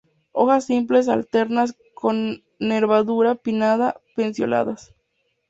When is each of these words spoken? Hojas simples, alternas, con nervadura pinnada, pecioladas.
Hojas 0.31 0.65
simples, 0.65 1.07
alternas, 1.07 1.77
con 1.93 2.43
nervadura 2.57 3.35
pinnada, 3.35 4.01
pecioladas. 4.15 4.95